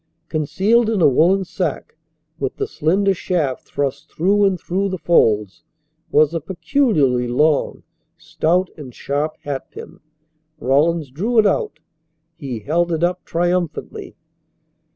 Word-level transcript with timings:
Concealed 0.29 0.89
in 0.89 0.99
a 0.99 1.07
woollen 1.07 1.45
sack, 1.45 1.95
with 2.39 2.55
the 2.55 2.65
slender 2.65 3.13
shaft 3.13 3.67
thrust 3.67 4.11
through 4.11 4.45
and 4.45 4.59
through 4.59 4.89
the 4.89 4.97
folds, 4.97 5.63
was 6.09 6.33
a 6.33 6.39
peculiarly 6.41 7.27
long, 7.27 7.83
stout, 8.17 8.71
and 8.77 8.95
sharp 8.95 9.37
hat 9.43 9.69
pin. 9.69 9.99
Rawlins 10.57 11.11
drew 11.11 11.37
it 11.37 11.45
out. 11.45 11.77
He 12.33 12.61
held 12.61 12.91
it 12.91 13.03
up 13.03 13.23
triumphantly. 13.25 14.15